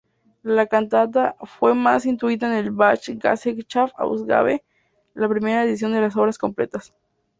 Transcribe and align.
La 0.41 0.65
cantata 0.65 1.35
fue 1.41 1.75
incluida 2.05 2.47
en 2.47 2.53
el 2.55 2.71
Bach-Gesellschaft-Ausgabe, 2.71 4.63
la 5.13 5.29
primera 5.29 5.63
edición 5.63 5.91
de 5.91 6.01
las 6.01 6.17
obras 6.17 6.39
completas. 6.39 6.95